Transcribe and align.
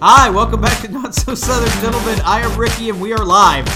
Hi, 0.00 0.28
welcome 0.30 0.60
back 0.60 0.82
to 0.82 0.88
Not 0.92 1.14
So 1.14 1.34
Southern 1.34 1.70
Gentlemen. 1.82 2.20
I 2.24 2.40
am 2.40 2.58
Ricky 2.58 2.90
and 2.90 3.00
we 3.00 3.12
are 3.12 3.24
live. 3.24 3.66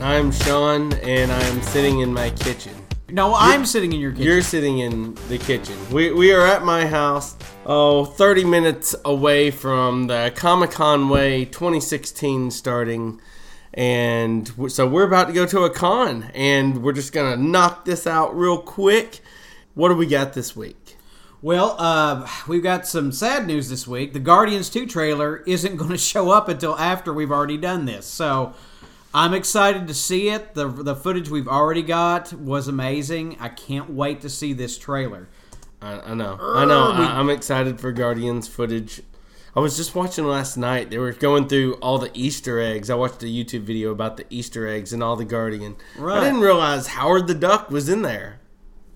I'm 0.00 0.32
Sean, 0.32 0.92
and 0.94 1.30
I'm 1.30 1.62
sitting 1.62 2.00
in 2.00 2.12
my 2.12 2.30
kitchen. 2.30 2.74
No, 3.10 3.34
I'm 3.34 3.64
sitting 3.66 3.92
in 3.92 4.00
your 4.00 4.10
kitchen. 4.12 4.24
You're 4.26 4.42
sitting 4.42 4.78
in 4.78 5.14
the 5.28 5.38
kitchen. 5.38 5.76
We, 5.92 6.12
we 6.12 6.32
are 6.32 6.44
at 6.46 6.64
my 6.64 6.86
house, 6.86 7.36
oh, 7.66 8.04
30 8.04 8.44
minutes 8.44 8.94
away 9.04 9.50
from 9.50 10.06
the 10.06 10.32
Comic 10.34 10.72
Con 10.72 11.08
Way 11.08 11.44
2016 11.44 12.50
starting. 12.50 13.20
And 13.74 14.46
w- 14.46 14.68
so 14.68 14.88
we're 14.88 15.06
about 15.06 15.28
to 15.28 15.32
go 15.32 15.46
to 15.46 15.64
a 15.64 15.70
con, 15.70 16.30
and 16.34 16.82
we're 16.82 16.92
just 16.92 17.12
going 17.12 17.36
to 17.36 17.40
knock 17.40 17.84
this 17.84 18.06
out 18.06 18.36
real 18.36 18.58
quick. 18.58 19.20
What 19.74 19.90
do 19.90 19.94
we 19.96 20.06
got 20.06 20.32
this 20.32 20.56
week? 20.56 20.79
Well, 21.42 21.74
uh, 21.78 22.28
we've 22.46 22.62
got 22.62 22.86
some 22.86 23.12
sad 23.12 23.46
news 23.46 23.68
this 23.70 23.86
week. 23.86 24.12
The 24.12 24.18
Guardians 24.20 24.68
2 24.68 24.86
trailer 24.86 25.38
isn't 25.46 25.76
going 25.78 25.90
to 25.90 25.98
show 25.98 26.30
up 26.30 26.48
until 26.48 26.76
after 26.76 27.12
we've 27.12 27.30
already 27.32 27.56
done 27.56 27.86
this. 27.86 28.06
So 28.06 28.54
I'm 29.14 29.32
excited 29.32 29.88
to 29.88 29.94
see 29.94 30.28
it. 30.28 30.54
The, 30.54 30.68
the 30.68 30.94
footage 30.94 31.30
we've 31.30 31.48
already 31.48 31.82
got 31.82 32.32
was 32.34 32.68
amazing. 32.68 33.36
I 33.40 33.48
can't 33.48 33.90
wait 33.90 34.20
to 34.20 34.28
see 34.28 34.52
this 34.52 34.76
trailer. 34.76 35.28
I, 35.80 36.00
I 36.00 36.14
know. 36.14 36.36
I 36.40 36.64
know. 36.66 36.90
we- 36.90 37.04
I, 37.04 37.18
I'm 37.18 37.30
excited 37.30 37.80
for 37.80 37.90
Guardians 37.90 38.46
footage. 38.46 39.00
I 39.56 39.60
was 39.60 39.76
just 39.76 39.94
watching 39.96 40.26
last 40.26 40.56
night. 40.56 40.90
They 40.90 40.98
were 40.98 41.12
going 41.12 41.48
through 41.48 41.74
all 41.76 41.98
the 41.98 42.10
Easter 42.14 42.60
eggs. 42.60 42.88
I 42.88 42.94
watched 42.94 43.22
a 43.22 43.26
YouTube 43.26 43.62
video 43.62 43.90
about 43.90 44.16
the 44.16 44.24
Easter 44.30 44.68
eggs 44.68 44.92
and 44.92 45.02
all 45.02 45.16
the 45.16 45.24
Guardian. 45.24 45.74
Right. 45.98 46.18
I 46.18 46.24
didn't 46.24 46.40
realize 46.40 46.86
Howard 46.88 47.26
the 47.26 47.34
Duck 47.34 47.70
was 47.70 47.88
in 47.88 48.02
there. 48.02 48.40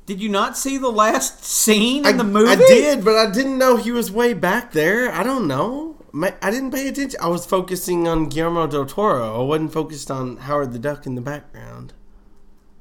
Did 0.06 0.20
you 0.20 0.28
not 0.28 0.56
see 0.56 0.76
the 0.76 0.90
last 0.90 1.44
scene 1.44 2.06
in 2.06 2.14
I, 2.14 2.16
the 2.16 2.24
movie? 2.24 2.50
I 2.50 2.56
did, 2.56 3.04
but 3.04 3.16
I 3.16 3.30
didn't 3.30 3.56
know 3.56 3.76
he 3.76 3.90
was 3.90 4.12
way 4.12 4.34
back 4.34 4.72
there. 4.72 5.10
I 5.10 5.22
don't 5.22 5.48
know. 5.48 5.96
I 6.14 6.50
didn't 6.50 6.70
pay 6.70 6.88
attention. 6.88 7.18
I 7.20 7.28
was 7.28 7.46
focusing 7.46 8.06
on 8.06 8.28
Guillermo 8.28 8.66
del 8.66 8.86
Toro. 8.86 9.40
I 9.40 9.44
wasn't 9.44 9.72
focused 9.72 10.10
on 10.10 10.36
Howard 10.36 10.72
the 10.72 10.78
Duck 10.78 11.06
in 11.06 11.14
the 11.14 11.20
background. 11.20 11.94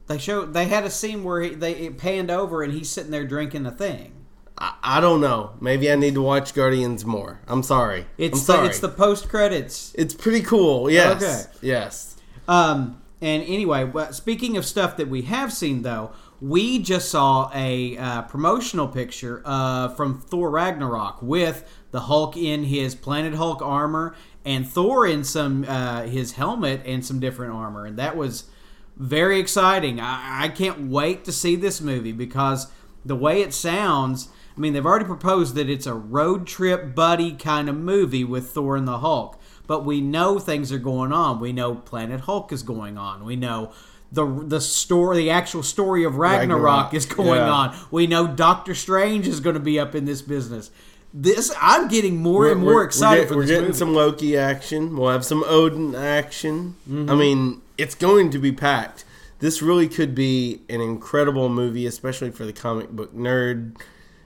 They 0.07 0.17
showed. 0.17 0.53
They 0.53 0.65
had 0.65 0.83
a 0.83 0.89
scene 0.89 1.23
where 1.23 1.41
he, 1.41 1.55
they 1.55 1.73
it 1.73 1.97
panned 1.97 2.29
over 2.29 2.61
and 2.61 2.73
he's 2.73 2.89
sitting 2.89 3.11
there 3.11 3.25
drinking 3.25 3.65
a 3.65 3.71
thing. 3.71 4.13
I, 4.57 4.75
I 4.83 4.99
don't 4.99 5.21
know. 5.21 5.53
Maybe 5.61 5.91
I 5.91 5.95
need 5.95 6.13
to 6.15 6.21
watch 6.21 6.53
Guardians 6.53 7.05
more. 7.05 7.39
I'm 7.47 7.63
sorry. 7.63 8.05
It's 8.17 8.33
I'm 8.33 8.39
the, 8.39 8.45
sorry. 8.45 8.67
it's 8.67 8.79
the 8.79 8.89
post 8.89 9.29
credits. 9.29 9.95
It's 9.97 10.13
pretty 10.13 10.41
cool. 10.41 10.89
Yes. 10.91 11.23
Okay. 11.23 11.67
Yes. 11.67 12.17
Um, 12.47 13.01
and 13.21 13.41
anyway, 13.43 13.89
speaking 14.11 14.57
of 14.57 14.65
stuff 14.65 14.97
that 14.97 15.07
we 15.07 15.21
have 15.23 15.53
seen, 15.53 15.83
though, 15.83 16.11
we 16.43 16.77
just 16.77 17.07
saw 17.07 17.49
a 17.55 17.95
uh, 17.95 18.21
promotional 18.23 18.89
picture 18.89 19.41
uh, 19.45 19.87
from 19.87 20.19
Thor 20.19 20.49
Ragnarok 20.49 21.21
with 21.21 21.63
the 21.91 22.01
Hulk 22.01 22.35
in 22.35 22.65
his 22.65 22.95
Planet 22.95 23.35
Hulk 23.35 23.61
armor 23.61 24.13
and 24.43 24.67
Thor 24.67 25.07
in 25.07 25.23
some 25.23 25.63
uh, 25.65 26.01
his 26.01 26.33
helmet 26.33 26.81
and 26.85 27.05
some 27.05 27.21
different 27.21 27.53
armor, 27.53 27.85
and 27.85 27.97
that 27.97 28.17
was 28.17 28.49
very 28.97 29.39
exciting. 29.39 30.01
I, 30.01 30.43
I 30.43 30.47
can't 30.49 30.89
wait 30.89 31.23
to 31.23 31.31
see 31.31 31.55
this 31.55 31.79
movie 31.79 32.11
because 32.11 32.67
the 33.05 33.15
way 33.15 33.41
it 33.41 33.53
sounds. 33.53 34.27
I 34.55 34.59
mean, 34.59 34.73
they've 34.73 34.85
already 34.85 35.05
proposed 35.05 35.55
that 35.55 35.67
it's 35.67 35.87
a 35.87 35.95
road 35.95 36.45
trip 36.45 36.93
buddy 36.93 37.31
kind 37.31 37.69
of 37.69 37.75
movie 37.75 38.23
with 38.23 38.51
Thor 38.51 38.75
and 38.75 38.87
the 38.87 38.99
Hulk 38.99 39.39
but 39.65 39.85
we 39.85 40.01
know 40.01 40.39
things 40.39 40.71
are 40.71 40.77
going 40.77 41.13
on. 41.13 41.39
We 41.39 41.53
know 41.53 41.75
Planet 41.75 42.21
Hulk 42.21 42.51
is 42.51 42.63
going 42.63 42.97
on. 42.97 43.23
We 43.23 43.35
know 43.35 43.71
the 44.13 44.25
the 44.25 44.61
story, 44.61 45.17
the 45.17 45.29
actual 45.31 45.63
story 45.63 46.03
of 46.03 46.15
Ragnarok, 46.15 46.61
Ragnarok, 46.63 46.93
is 46.93 47.05
going 47.05 47.39
yeah. 47.41 47.51
on. 47.51 47.77
We 47.91 48.07
know 48.07 48.27
Doctor 48.27 48.75
Strange 48.75 49.27
is 49.27 49.39
going 49.39 49.55
to 49.55 49.59
be 49.59 49.79
up 49.79 49.95
in 49.95 50.05
this 50.05 50.21
business. 50.21 50.71
This 51.13 51.53
I'm 51.61 51.87
getting 51.89 52.17
more 52.17 52.47
and 52.49 52.61
We're- 52.61 52.73
more 52.73 52.81
we're 52.81 52.85
excited 52.85 53.21
get- 53.23 53.29
for 53.29 53.37
We're 53.37 53.45
getting 53.45 53.65
movie. 53.65 53.77
some 53.77 53.93
Loki 53.93 54.37
action. 54.37 54.95
We'll 54.95 55.11
have 55.11 55.25
some 55.25 55.43
Odin 55.45 55.95
action. 55.95 56.75
Mm-hmm. 56.89 57.09
I 57.09 57.15
mean, 57.15 57.61
it's 57.77 57.95
going 57.95 58.29
to 58.31 58.39
be 58.39 58.51
packed. 58.51 59.05
This 59.39 59.61
really 59.61 59.87
could 59.87 60.15
be 60.15 60.61
an 60.69 60.79
incredible 60.79 61.49
movie, 61.49 61.85
especially 61.85 62.31
for 62.31 62.45
the 62.45 62.53
comic 62.53 62.89
book 62.91 63.13
nerd, 63.13 63.75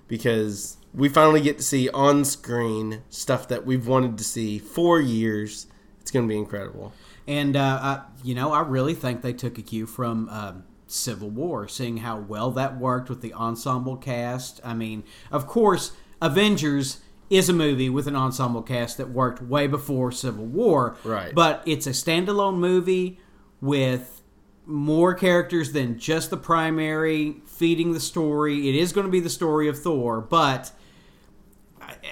because 0.08 0.78
we 0.94 1.10
finally 1.10 1.42
get 1.42 1.58
to 1.58 1.64
see 1.64 1.90
on 1.90 2.24
screen 2.24 3.02
stuff 3.10 3.48
that 3.48 3.66
we've 3.66 3.88
wanted 3.88 4.18
to 4.18 4.24
see 4.24 4.60
for 4.60 5.00
years. 5.00 5.68
It's 6.02 6.12
going 6.12 6.28
to 6.28 6.32
be 6.32 6.38
incredible. 6.38 6.94
And 7.28 7.56
uh, 7.56 7.80
I, 7.82 8.02
you 8.24 8.34
know, 8.34 8.54
I 8.54 8.62
really 8.62 8.94
think 8.94 9.22
they 9.22 9.34
took 9.34 9.58
a 9.58 9.62
cue 9.62 9.86
from 9.86 10.30
um, 10.30 10.64
Civil 10.88 11.30
War, 11.30 11.68
seeing 11.68 11.98
how 11.98 12.18
well 12.18 12.52
that 12.52 12.78
worked 12.78 13.10
with 13.10 13.22
the 13.22 13.34
ensemble 13.34 13.98
cast. 13.98 14.62
I 14.64 14.74
mean, 14.74 15.04
of 15.32 15.46
course, 15.46 15.92
Avengers 16.22 17.02
is 17.30 17.50
a 17.50 17.54
movie 17.54 17.90
with 17.90 18.08
an 18.08 18.16
ensemble 18.16 18.62
cast 18.62 18.98
that 18.98 19.10
worked 19.10 19.42
way 19.42 19.68
before 19.68 20.12
Civil 20.12 20.46
War. 20.46 20.96
Right. 21.04 21.36
But 21.36 21.62
it's 21.66 21.86
a 21.86 21.92
standalone 21.92 22.58
movie 22.58 23.20
with 23.60 24.22
more 24.66 25.14
characters 25.14 25.74
than 25.74 25.98
just 26.00 26.30
the 26.30 26.38
primary 26.38 27.42
feeding 27.46 27.94
the 27.94 28.00
story. 28.00 28.70
It 28.70 28.76
is 28.76 28.94
going 28.94 29.06
to 29.06 29.12
be 29.12 29.20
the 29.20 29.30
story 29.30 29.68
of 29.68 29.80
Thor, 29.80 30.22
but 30.22 30.72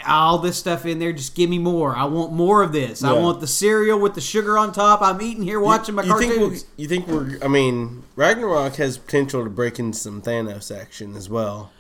all 0.08 0.38
this 0.40 0.58
stuff 0.58 0.86
in 0.86 1.00
there. 1.00 1.14
Just 1.14 1.36
give 1.36 1.50
me 1.50 1.58
more. 1.60 1.96
I 1.96 2.06
want 2.06 2.32
more 2.32 2.64
of 2.64 2.72
this. 2.72 3.04
I 3.04 3.14
want 3.14 3.40
the 3.42 3.48
cereal 3.48 4.00
with 4.00 4.14
the 4.16 4.22
sugar 4.22 4.58
on 4.58 4.72
top. 4.72 5.02
I'm 5.02 5.22
eating 5.22 5.44
here 5.44 5.60
watching 5.60 5.96
my 5.96 6.04
you 6.04 6.18
think 6.20 6.38
we'll, 6.38 6.56
you 6.78 6.88
think 6.88 7.08
we're? 7.08 7.38
I 7.44 7.48
mean, 7.48 8.04
Ragnarok 8.16 8.76
has 8.76 8.98
potential 8.98 9.44
to 9.44 9.50
break 9.50 9.80
into 9.80 9.98
some 9.98 10.22
Thanos 10.22 10.76
action 10.76 11.16
as 11.16 11.30
well. 11.30 11.72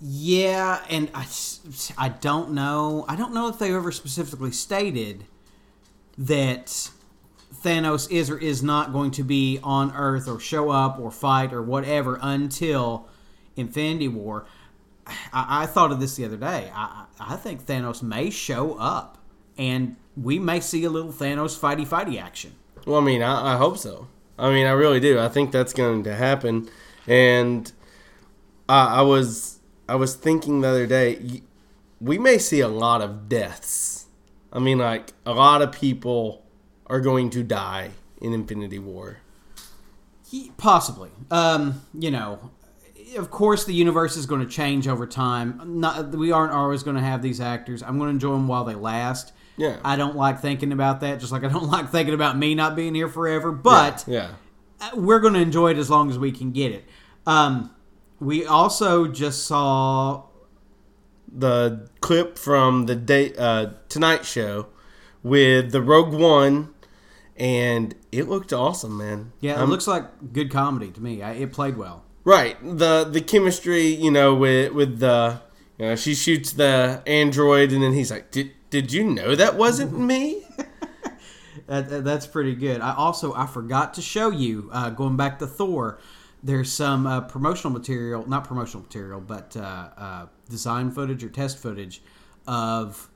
yeah, 0.00 0.84
and 0.90 1.10
I, 1.14 1.26
I 1.96 2.08
don't 2.10 2.52
know. 2.52 3.04
I 3.08 3.16
don't 3.16 3.32
know 3.32 3.48
if 3.48 3.58
they 3.58 3.72
ever 3.74 3.92
specifically 3.92 4.52
stated 4.52 5.24
that 6.18 6.90
Thanos 7.62 8.10
is 8.10 8.28
or 8.30 8.38
is 8.38 8.62
not 8.62 8.92
going 8.92 9.10
to 9.12 9.22
be 9.22 9.58
on 9.62 9.92
Earth 9.96 10.28
or 10.28 10.38
show 10.38 10.70
up 10.70 10.98
or 10.98 11.10
fight 11.10 11.52
or 11.52 11.62
whatever 11.62 12.18
until 12.20 13.08
Infinity 13.56 14.08
War. 14.08 14.44
I, 15.06 15.62
I 15.62 15.66
thought 15.66 15.92
of 15.92 16.00
this 16.00 16.16
the 16.16 16.24
other 16.24 16.36
day. 16.36 16.70
I, 16.74 17.06
I 17.20 17.36
think 17.36 17.66
Thanos 17.66 18.02
may 18.02 18.30
show 18.30 18.74
up, 18.74 19.18
and 19.58 19.96
we 20.16 20.38
may 20.38 20.60
see 20.60 20.84
a 20.84 20.90
little 20.90 21.12
Thanos 21.12 21.58
fighty 21.58 21.86
fighty 21.86 22.20
action. 22.20 22.54
Well, 22.86 23.00
I 23.00 23.04
mean, 23.04 23.22
I, 23.22 23.54
I 23.54 23.56
hope 23.56 23.78
so. 23.78 24.08
I 24.38 24.50
mean, 24.50 24.66
I 24.66 24.72
really 24.72 25.00
do. 25.00 25.18
I 25.18 25.28
think 25.28 25.52
that's 25.52 25.72
going 25.72 26.04
to 26.04 26.14
happen. 26.14 26.68
And 27.06 27.70
I, 28.68 28.98
I 28.98 29.02
was 29.02 29.60
I 29.88 29.96
was 29.96 30.14
thinking 30.14 30.60
the 30.60 30.68
other 30.68 30.86
day, 30.86 31.42
we 32.00 32.18
may 32.18 32.38
see 32.38 32.60
a 32.60 32.68
lot 32.68 33.00
of 33.00 33.28
deaths. 33.28 34.06
I 34.52 34.58
mean, 34.58 34.78
like 34.78 35.12
a 35.26 35.32
lot 35.32 35.62
of 35.62 35.72
people 35.72 36.42
are 36.86 37.00
going 37.00 37.30
to 37.30 37.42
die 37.42 37.90
in 38.20 38.32
Infinity 38.32 38.78
War. 38.78 39.18
Possibly. 40.56 41.10
Um, 41.30 41.82
you 41.92 42.10
know, 42.10 42.50
of 43.16 43.30
course, 43.30 43.64
the 43.64 43.74
universe 43.74 44.16
is 44.16 44.26
going 44.26 44.40
to 44.40 44.46
change 44.46 44.88
over 44.88 45.06
time. 45.06 45.60
Not, 45.80 46.14
we 46.14 46.32
aren't 46.32 46.52
always 46.52 46.82
going 46.82 46.96
to 46.96 47.02
have 47.02 47.22
these 47.22 47.40
actors. 47.40 47.82
I'm 47.82 47.98
going 47.98 48.08
to 48.08 48.14
enjoy 48.14 48.32
them 48.32 48.48
while 48.48 48.64
they 48.64 48.74
last. 48.74 49.32
Yeah. 49.56 49.78
I 49.84 49.96
don't 49.96 50.16
like 50.16 50.40
thinking 50.40 50.72
about 50.72 51.00
that, 51.00 51.20
just 51.20 51.32
like 51.32 51.44
I 51.44 51.48
don't 51.48 51.68
like 51.70 51.90
thinking 51.90 52.14
about 52.14 52.36
me 52.36 52.54
not 52.54 52.76
being 52.76 52.94
here 52.94 53.08
forever. 53.08 53.52
But 53.52 54.04
yeah, 54.06 54.30
uh, 54.80 54.90
we're 54.94 55.20
going 55.20 55.34
to 55.34 55.40
enjoy 55.40 55.70
it 55.70 55.78
as 55.78 55.90
long 55.90 56.10
as 56.10 56.18
we 56.18 56.32
can 56.32 56.52
get 56.52 56.72
it. 56.72 56.84
Um, 57.26 57.74
we 58.20 58.44
also 58.44 59.06
just 59.06 59.44
saw 59.44 60.24
the 61.30 61.88
clip 62.00 62.38
from 62.38 62.86
the 62.86 62.94
day 62.94 63.34
uh, 63.36 63.72
Tonight 63.88 64.24
Show 64.24 64.68
with 65.22 65.72
the 65.72 65.82
Rogue 65.82 66.14
One, 66.14 66.74
and 67.36 67.94
it 68.12 68.28
looked 68.28 68.52
awesome, 68.52 68.96
man. 68.98 69.32
Yeah, 69.40 69.62
it 69.62 69.66
looks 69.66 69.86
like 69.86 70.32
good 70.32 70.50
comedy 70.50 70.90
to 70.90 71.00
me. 71.00 71.22
I, 71.22 71.32
it 71.32 71.52
played 71.52 71.76
well. 71.76 72.04
Right. 72.24 72.56
The 72.62 73.04
the 73.04 73.20
chemistry, 73.20 73.86
you 73.86 74.10
know, 74.10 74.34
with 74.34 74.72
with 74.72 74.98
the 75.00 75.40
you 75.78 75.86
know, 75.86 75.96
she 75.96 76.14
shoots 76.14 76.52
the 76.52 77.02
android 77.06 77.72
and 77.72 77.82
then 77.82 77.92
he's 77.92 78.10
like, 78.10 78.30
"Did 78.30 78.52
did 78.70 78.92
you 78.92 79.04
know 79.04 79.34
that 79.34 79.56
wasn't 79.56 79.98
me?" 80.12 80.42
That, 81.66 81.88
that- 81.88 82.04
that's 82.04 82.26
pretty 82.26 82.54
good. 82.54 82.80
I 82.80 82.94
also 82.94 83.32
I 83.34 83.46
forgot 83.46 83.94
to 83.94 84.02
show 84.02 84.30
you 84.30 84.68
uh, 84.72 84.90
going 84.90 85.16
back 85.16 85.38
to 85.40 85.46
Thor. 85.46 85.98
There's 86.42 86.70
some 86.70 87.06
uh, 87.06 87.22
promotional 87.22 87.72
material, 87.72 88.28
not 88.28 88.44
promotional 88.44 88.82
material, 88.82 89.20
but 89.20 89.56
uh, 89.56 89.88
uh, 89.96 90.26
design 90.50 90.90
footage 90.90 91.24
or 91.24 91.30
test 91.30 91.56
footage 91.58 92.02
of 92.46 93.08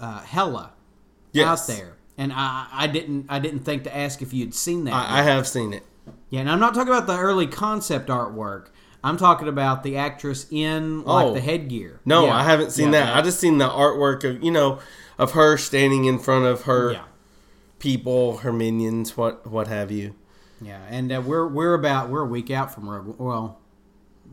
uh, 0.00 0.20
Hela 0.20 0.72
Yes. 1.32 1.46
out 1.70 1.74
there, 1.74 1.96
and 2.18 2.32
I, 2.34 2.66
I 2.72 2.86
didn't 2.88 3.26
I 3.30 3.38
didn't 3.38 3.60
think 3.60 3.84
to 3.84 3.96
ask 3.96 4.20
if 4.22 4.32
you'd 4.34 4.54
seen 4.54 4.84
that. 4.84 4.94
I, 4.94 5.20
I 5.20 5.22
have 5.22 5.46
seen 5.46 5.72
it. 5.72 5.82
Yeah, 6.30 6.40
and 6.40 6.50
I'm 6.50 6.60
not 6.60 6.74
talking 6.74 6.92
about 6.92 7.06
the 7.06 7.18
early 7.18 7.46
concept 7.46 8.08
artwork. 8.08 8.66
I'm 9.04 9.16
talking 9.16 9.46
about 9.46 9.82
the 9.84 9.96
actress 9.96 10.46
in 10.50 11.04
like 11.04 11.26
Oh. 11.26 11.34
the 11.34 11.40
headgear. 11.40 12.00
No, 12.04 12.26
Yeah. 12.26 12.36
I 12.36 12.42
haven't 12.42 12.72
seen 12.72 12.92
Yeah, 12.92 13.04
that. 13.06 13.16
I 13.16 13.22
just 13.22 13.38
seen 13.38 13.58
the 13.58 13.68
artwork 13.68 14.24
of 14.24 14.42
you 14.42 14.50
know 14.50 14.80
of 15.18 15.32
her 15.32 15.56
standing 15.56 16.04
in 16.06 16.18
front 16.18 16.44
of 16.46 16.62
her 16.62 16.92
yeah. 16.92 17.02
people, 17.78 18.38
her 18.38 18.52
minions, 18.52 19.16
what 19.16 19.46
what 19.46 19.68
have 19.68 19.90
you. 19.90 20.14
Yeah, 20.60 20.80
and 20.88 21.12
uh, 21.12 21.22
we're 21.24 21.46
we're 21.46 21.74
about 21.74 22.08
we're 22.08 22.22
a 22.22 22.26
week 22.26 22.50
out 22.50 22.72
from 22.74 22.88
Rogue. 22.88 23.14
Well, 23.18 23.60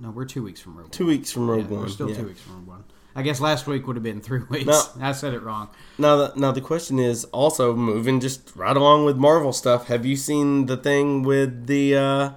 no, 0.01 0.09
we're 0.09 0.25
two 0.25 0.41
weeks 0.43 0.59
from 0.61 0.77
Rogue. 0.77 0.91
Two 0.91 1.05
weeks 1.05 1.31
from 1.31 1.49
Rogue 1.49 1.65
Yeah, 1.69 1.75
One. 1.75 1.81
we're 1.81 1.89
still 1.89 2.09
yeah. 2.09 2.15
two 2.15 2.25
weeks 2.27 2.41
from 2.41 2.55
Rogue 2.59 2.67
One. 2.67 2.83
I 3.15 3.21
guess 3.21 3.39
last 3.39 3.67
week 3.67 3.85
would 3.85 3.95
have 3.95 4.03
been 4.03 4.21
three 4.21 4.41
weeks. 4.49 4.65
No. 4.65 4.81
I 4.99 5.11
said 5.11 5.33
it 5.33 5.41
wrong. 5.43 5.69
Now, 5.97 6.15
the, 6.15 6.33
now 6.35 6.51
the 6.51 6.61
question 6.61 6.99
is 6.99 7.25
also 7.25 7.75
moving 7.75 8.19
just 8.19 8.55
right 8.55 8.75
along 8.75 9.05
with 9.05 9.17
Marvel 9.17 9.53
stuff. 9.53 9.87
Have 9.87 10.05
you 10.05 10.15
seen 10.15 10.65
the 10.65 10.77
thing 10.77 11.23
with 11.23 11.67
the? 11.67 11.95
uh 11.95 12.31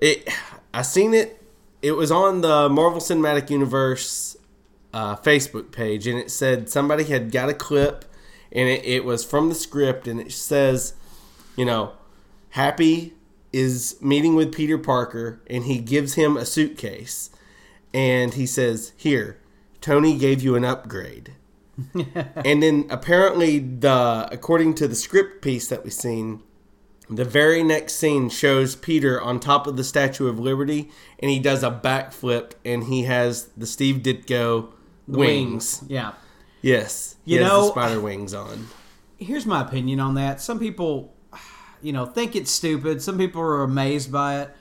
It, 0.00 0.28
I 0.72 0.82
seen 0.82 1.14
it. 1.14 1.40
It 1.82 1.92
was 1.92 2.10
on 2.10 2.40
the 2.40 2.68
Marvel 2.68 3.00
Cinematic 3.00 3.50
Universe 3.50 4.36
uh, 4.94 5.16
Facebook 5.16 5.70
page, 5.72 6.06
and 6.06 6.18
it 6.18 6.30
said 6.30 6.70
somebody 6.70 7.04
had 7.04 7.30
got 7.30 7.48
a 7.50 7.54
clip, 7.54 8.04
and 8.52 8.68
it, 8.68 8.84
it 8.84 9.04
was 9.04 9.24
from 9.24 9.48
the 9.48 9.54
script, 9.54 10.06
and 10.08 10.18
it 10.20 10.32
says, 10.32 10.94
you 11.56 11.64
know, 11.64 11.92
Happy 12.50 13.12
is 13.52 13.96
meeting 14.00 14.34
with 14.36 14.54
Peter 14.54 14.78
Parker, 14.78 15.40
and 15.50 15.64
he 15.64 15.78
gives 15.78 16.14
him 16.14 16.36
a 16.36 16.46
suitcase, 16.46 17.30
and 17.92 18.34
he 18.34 18.46
says, 18.46 18.92
"Here, 18.96 19.38
Tony 19.84 20.16
gave 20.16 20.42
you 20.42 20.56
an 20.56 20.64
upgrade." 20.64 21.34
and 22.36 22.62
then 22.62 22.86
apparently 22.88 23.58
the 23.58 24.28
according 24.32 24.74
to 24.74 24.86
the 24.88 24.94
script 24.94 25.42
piece 25.42 25.66
that 25.66 25.82
we've 25.82 25.92
seen 25.92 26.40
the 27.10 27.24
very 27.24 27.64
next 27.64 27.94
scene 27.96 28.28
shows 28.30 28.76
peter 28.76 29.20
on 29.20 29.40
top 29.40 29.66
of 29.66 29.76
the 29.76 29.82
statue 29.82 30.28
of 30.28 30.38
liberty 30.38 30.88
and 31.18 31.32
he 31.32 31.40
does 31.40 31.64
a 31.64 31.70
backflip 31.72 32.52
and 32.64 32.84
he 32.84 33.02
has 33.02 33.48
the 33.56 33.66
steve 33.66 33.96
ditko 34.04 34.68
wings, 35.08 35.82
Yeah. 35.88 36.12
yes 36.62 37.16
You 37.24 37.40
know- 37.40 37.70
spider 37.70 38.00
wings 38.00 38.32
on 38.34 38.68
Here's 39.18 39.44
my 39.44 39.60
opinion 39.62 39.98
on 39.98 40.14
that. 40.14 40.40
Some 40.40 40.60
people, 40.60 41.12
you 41.82 41.92
know, 41.92 42.06
think 42.06 42.36
it's 42.36 42.52
stupid. 42.52 43.02
Some 43.02 43.18
people 43.18 43.40
are 43.42 43.62
amazed 43.64 44.12
by 44.12 44.42
it. 44.42 44.56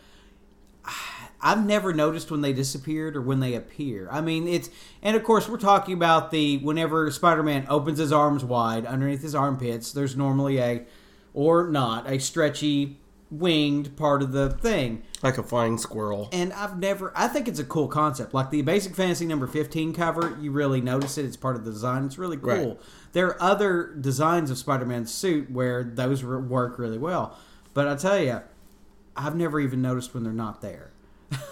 I've 1.44 1.66
never 1.66 1.94
noticed 1.94 2.32
when 2.32 2.40
they 2.40 2.54
disappeared 2.54 3.18
or 3.18 3.22
when 3.22 3.42
they 3.42 3.54
appear. 3.54 4.08
I 4.10 4.22
mean, 4.22 4.48
it's 4.48 4.70
and 5.02 5.18
of 5.18 5.24
course 5.24 5.50
we're 5.50 5.58
talking 5.58 5.94
about 5.94 6.32
the 6.32 6.58
whenever 6.60 7.12
Spider-Man 7.12 7.66
opens 7.70 8.00
his 8.00 8.14
arms 8.14 8.46
wide 8.46 8.86
underneath 8.86 9.22
his 9.22 9.36
armpits, 9.36 9.92
there's 9.92 10.16
normally 10.16 10.60
a 10.60 10.86
or 11.34 11.68
not 11.68 12.10
a 12.10 12.18
stretchy 12.20 12.98
winged 13.30 13.98
part 13.98 14.22
of 14.22 14.32
the 14.32 14.52
thing. 14.52 15.04
like 15.24 15.40
a 15.40 15.44
flying 15.44 15.78
squirrel 15.78 16.30
And 16.32 16.54
I've 16.54 16.78
never 16.78 17.12
I 17.16 17.28
think 17.28 17.50
it's 17.50 17.60
a 17.60 17.66
cool 17.66 17.90
concept. 17.90 18.34
Like 18.34 18.50
the 18.50 18.62
Basic 18.62 18.96
Fantasy 18.96 19.26
number 19.26 19.48
15 19.48 19.94
cover, 19.94 20.38
you 20.40 20.52
really 20.52 20.80
notice 20.80 21.18
it. 21.18 21.26
It's 21.26 21.36
part 21.36 21.58
of 21.58 21.66
the 21.66 21.72
design. 21.72 22.06
It's 22.06 22.18
really 22.18 22.38
cool. 22.38 22.50
Right. 22.50 22.80
There 23.12 23.28
are 23.28 23.44
other 23.44 23.94
designs 24.00 24.50
of 24.50 24.58
Spider-Man's 24.58 25.14
suit 25.14 25.52
where 25.52 25.84
those 25.84 26.24
work 26.24 26.80
really 26.80 26.98
well. 26.98 27.38
But 27.74 27.88
I 27.88 27.96
tell 27.96 28.20
you, 28.20 28.42
I've 29.18 29.36
never 29.36 29.60
even 29.60 29.82
noticed 29.82 30.14
when 30.14 30.24
they're 30.24 30.32
not 30.32 30.62
there. 30.62 30.93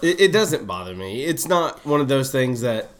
It, 0.02 0.20
it 0.20 0.32
doesn't 0.32 0.66
bother 0.66 0.94
me. 0.94 1.24
It's 1.24 1.46
not 1.46 1.84
one 1.84 2.00
of 2.00 2.08
those 2.08 2.30
things 2.32 2.60
that 2.62 2.90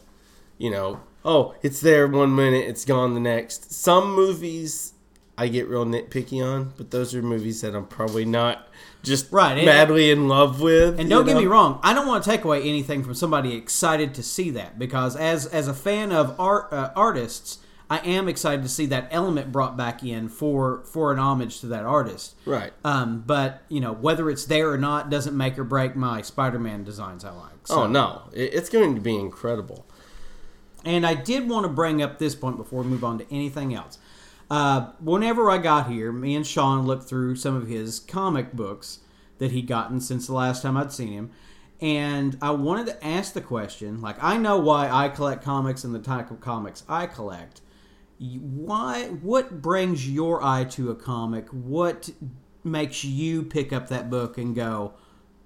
you 0.57 0.69
know 0.69 0.99
oh 1.25 1.55
it's 1.61 1.81
there 1.81 2.07
one 2.07 2.35
minute 2.35 2.65
it's 2.67 2.85
gone 2.85 3.13
the 3.13 3.19
next. 3.19 3.71
Some 3.71 4.13
movies 4.13 4.93
i 5.37 5.47
get 5.47 5.67
real 5.67 5.85
nitpicky 5.85 6.45
on 6.45 6.71
but 6.77 6.91
those 6.91 7.15
are 7.15 7.21
movies 7.23 7.61
that 7.61 7.75
i'm 7.75 7.87
probably 7.87 8.23
not 8.23 8.67
just 9.01 9.31
Right, 9.31 9.65
madly 9.65 10.11
in 10.11 10.27
love 10.27 10.61
with 10.61 10.99
And 10.99 11.09
don't 11.09 11.25
get 11.25 11.35
me 11.35 11.45
wrong, 11.45 11.79
I 11.83 11.93
don't 11.93 12.07
want 12.07 12.23
to 12.23 12.29
take 12.29 12.45
away 12.45 12.61
anything 12.61 13.03
from 13.03 13.15
somebody 13.15 13.53
excited 13.55 14.13
to 14.13 14.23
see 14.23 14.49
that 14.51 14.79
because 14.79 15.15
as 15.15 15.45
as 15.47 15.67
a 15.67 15.73
fan 15.73 16.11
of 16.11 16.39
art 16.39 16.71
uh, 16.71 16.91
artists, 16.95 17.59
I 17.89 17.99
am 17.99 18.27
excited 18.27 18.63
to 18.63 18.69
see 18.69 18.85
that 18.87 19.07
element 19.11 19.51
brought 19.51 19.77
back 19.77 20.03
in 20.03 20.27
for 20.29 20.83
for 20.85 21.11
an 21.11 21.19
homage 21.19 21.59
to 21.61 21.67
that 21.67 21.83
artist. 21.83 22.35
right 22.45 22.73
Um, 22.83 23.23
but 23.25 23.61
you 23.69 23.79
know 23.81 23.93
whether 23.93 24.29
it's 24.29 24.45
there 24.45 24.71
or 24.71 24.77
not 24.77 25.09
doesn't 25.09 25.35
make 25.37 25.59
or 25.59 25.63
break 25.63 25.95
my 25.95 26.21
Spider-Man 26.21 26.83
designs 26.83 27.23
I 27.23 27.31
like. 27.31 27.67
So- 27.67 27.83
oh 27.83 27.87
no 27.87 28.23
it's 28.33 28.69
going 28.69 28.95
to 28.95 29.01
be 29.01 29.15
incredible 29.15 29.85
And 30.85 31.05
I 31.05 31.13
did 31.13 31.47
want 31.49 31.65
to 31.65 31.69
bring 31.71 32.01
up 32.01 32.19
this 32.19 32.35
point 32.35 32.57
before 32.57 32.81
we 32.83 32.89
move 32.89 33.03
on 33.03 33.17
to 33.19 33.25
anything 33.33 33.73
else. 33.73 33.97
Uh, 34.51 34.91
whenever 34.99 35.49
I 35.49 35.57
got 35.57 35.89
here, 35.89 36.11
me 36.11 36.35
and 36.35 36.45
Sean 36.45 36.85
looked 36.85 37.03
through 37.07 37.35
some 37.37 37.55
of 37.55 37.67
his 37.67 37.99
comic 38.01 38.51
books 38.53 38.99
that 39.37 39.51
he'd 39.51 39.67
gotten 39.67 39.99
since 40.01 40.27
the 40.27 40.33
last 40.33 40.61
time 40.61 40.75
I'd 40.77 40.91
seen 40.91 41.13
him. 41.13 41.31
And 41.79 42.37
I 42.41 42.51
wanted 42.51 42.85
to 42.87 43.05
ask 43.05 43.33
the 43.33 43.41
question 43.41 44.01
like, 44.01 44.21
I 44.21 44.37
know 44.37 44.57
why 44.57 44.89
I 44.89 45.09
collect 45.09 45.43
comics 45.43 45.83
and 45.83 45.93
the 45.95 45.99
type 45.99 46.29
of 46.31 46.39
comics 46.41 46.83
I 46.89 47.07
collect. 47.07 47.61
Why? 48.23 49.07
What 49.07 49.61
brings 49.61 50.09
your 50.09 50.43
eye 50.43 50.63
to 50.65 50.91
a 50.91 50.95
comic? 50.95 51.49
What 51.49 52.09
makes 52.63 53.03
you 53.03 53.43
pick 53.43 53.73
up 53.73 53.89
that 53.89 54.09
book 54.09 54.37
and 54.37 54.55
go, 54.55 54.93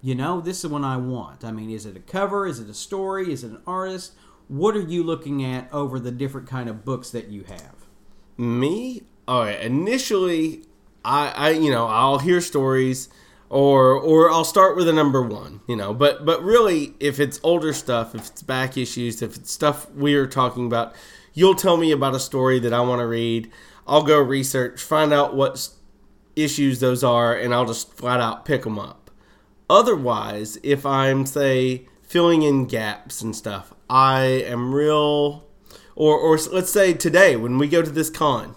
you 0.01 0.13
know, 0.13 0.39
this 0.41 0.63
is 0.63 0.69
one 0.69 0.83
I 0.83 0.97
want. 0.97 1.43
I 1.43 1.51
mean, 1.51 1.69
is 1.69 1.85
it 1.85 1.97
a 1.97 1.99
cover? 1.99 2.45
Is 2.45 2.59
it 2.59 2.69
a 2.69 2.73
story? 2.73 3.31
Is 3.31 3.43
it 3.43 3.51
an 3.51 3.61
artist? 3.65 4.13
What 4.47 4.75
are 4.75 4.81
you 4.81 5.03
looking 5.03 5.43
at 5.43 5.71
over 5.73 5.99
the 5.99 6.11
different 6.11 6.47
kind 6.47 6.69
of 6.69 6.85
books 6.85 7.09
that 7.11 7.29
you 7.29 7.43
have? 7.43 7.75
Me? 8.37 9.01
All 9.27 9.43
right. 9.43 9.59
Initially, 9.59 10.63
I, 11.03 11.29
I, 11.29 11.49
you 11.49 11.71
know, 11.71 11.87
I'll 11.87 12.19
hear 12.19 12.39
stories, 12.41 13.09
or 13.49 13.93
or 13.93 14.29
I'll 14.29 14.43
start 14.43 14.75
with 14.75 14.87
a 14.87 14.93
number 14.93 15.21
one, 15.21 15.61
you 15.67 15.75
know. 15.75 15.93
But 15.93 16.25
but 16.25 16.43
really, 16.43 16.93
if 16.99 17.19
it's 17.19 17.39
older 17.43 17.73
stuff, 17.73 18.13
if 18.15 18.27
it's 18.27 18.41
back 18.41 18.77
issues, 18.77 19.21
if 19.21 19.35
it's 19.35 19.51
stuff 19.51 19.89
we 19.91 20.15
are 20.15 20.27
talking 20.27 20.65
about, 20.65 20.93
you'll 21.33 21.55
tell 21.55 21.77
me 21.77 21.91
about 21.91 22.15
a 22.15 22.19
story 22.19 22.59
that 22.59 22.73
I 22.73 22.81
want 22.81 22.99
to 22.99 23.07
read. 23.07 23.51
I'll 23.87 24.03
go 24.03 24.19
research, 24.19 24.81
find 24.81 25.13
out 25.13 25.35
what 25.35 25.69
issues 26.35 26.79
those 26.79 27.03
are, 27.03 27.33
and 27.33 27.53
I'll 27.53 27.65
just 27.65 27.93
flat 27.93 28.19
out 28.19 28.45
pick 28.45 28.63
them 28.63 28.77
up. 28.77 29.11
Otherwise, 29.69 30.57
if 30.63 30.85
I'm 30.85 31.25
say 31.25 31.87
filling 32.01 32.41
in 32.41 32.65
gaps 32.65 33.21
and 33.21 33.35
stuff, 33.35 33.73
I 33.89 34.23
am 34.23 34.73
real 34.73 35.45
or 35.95 36.17
or 36.17 36.37
let's 36.51 36.71
say 36.71 36.93
today 36.93 37.35
when 37.35 37.57
we 37.57 37.67
go 37.67 37.81
to 37.81 37.89
this 37.89 38.09
con, 38.09 38.55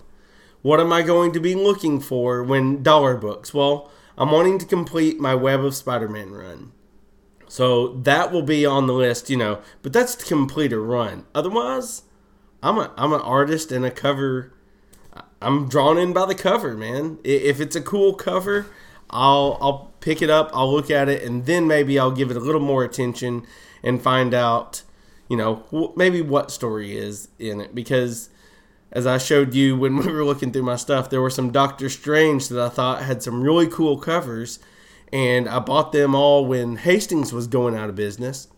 what 0.63 0.81
am 0.81 0.93
I 0.93 1.03
going 1.03 1.33
to 1.33 1.41
be 1.41 1.55
looking 1.55 2.01
for 2.01 2.43
when 2.43 2.83
dollar 2.83 3.17
books? 3.17 3.55
Well, 3.55 3.91
I'm 4.21 4.31
wanting 4.31 4.59
to 4.59 4.67
complete 4.67 5.19
my 5.19 5.35
Web 5.35 5.65
of 5.65 5.75
Spider-Man 5.75 6.31
run. 6.31 6.73
So 7.49 7.95
that 7.95 8.31
will 8.31 8.43
be 8.43 8.65
on 8.65 8.87
the 8.87 8.93
list, 8.93 9.31
you 9.31 9.37
know, 9.37 9.61
but 9.83 9.93
that's 9.93 10.15
to 10.15 10.25
complete 10.25 10.73
a 10.73 10.79
run. 10.79 11.25
Otherwise, 11.35 12.03
I'm 12.63 12.79
a 12.79 12.93
I'm 12.97 13.13
an 13.13 13.23
artist 13.23 13.73
and 13.73 13.85
a 13.85 13.91
cover 13.91 14.53
I'm 15.43 15.69
drawn 15.69 15.99
in 15.99 16.13
by 16.13 16.27
the 16.27 16.35
cover, 16.35 16.77
man. 16.77 17.19
If 17.25 17.61
it's 17.61 17.75
a 17.75 17.81
cool 17.81 18.15
cover, 18.15 18.67
I'll 19.09 19.59
I'll 19.61 19.93
pick 20.01 20.21
it 20.23 20.31
up, 20.31 20.51
I'll 20.53 20.71
look 20.71 20.91
at 20.91 21.09
it, 21.09 21.23
and 21.23 21.47
then 21.47 21.67
maybe 21.67 21.99
I'll 21.99 22.11
give 22.11 22.31
it 22.31 22.37
a 22.37 22.41
little 22.41 22.61
more 22.61 22.85
attention 22.85 23.47
and 23.83 24.03
find 24.03 24.35
out, 24.35 24.83
you 25.29 25.37
know, 25.37 25.93
maybe 25.97 26.21
what 26.21 26.51
story 26.51 26.97
is 26.97 27.29
in 27.39 27.61
it. 27.61 27.75
Because 27.75 28.29
as 28.93 29.07
I 29.07 29.19
showed 29.19 29.55
you 29.55 29.77
when 29.77 29.97
we 30.05 30.11
were 30.11 30.25
looking 30.25 30.53
through 30.53 30.63
my 30.63 30.77
stuff, 30.77 31.11
there 31.11 31.21
were 31.21 31.31
some 31.31 31.51
Doctor 31.51 31.89
Strange 31.89 32.49
that 32.49 32.61
I 32.61 32.69
thought 32.69 33.03
had 33.03 33.23
some 33.23 33.43
really 33.43 33.67
cool 33.67 33.99
covers, 33.99 34.59
and 35.13 35.49
I 35.49 35.59
bought 35.59 35.93
them 35.93 36.15
all 36.15 36.47
when 36.47 36.77
Hastings 36.77 37.33
was 37.33 37.47
going 37.47 37.75
out 37.75 37.89
of 37.89 37.97
business. 37.97 38.49